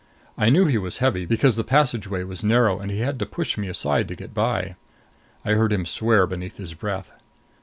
[0.35, 3.55] I knew he was heavy, because the passageway was narrow and he had to push
[3.55, 4.75] me aside to get by.
[5.45, 7.11] I heard him swear beneath his breath.